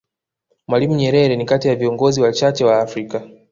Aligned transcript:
Mwalimu 0.67 0.95
Nyerere 0.95 1.35
ni 1.35 1.45
kati 1.45 1.67
ya 1.67 1.75
viingozi 1.75 2.21
wachache 2.21 2.65
wa 2.65 2.79
Afrika 2.79 3.27